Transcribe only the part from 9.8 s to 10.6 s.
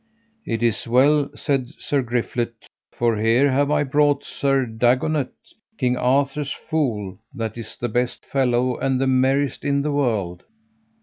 the world.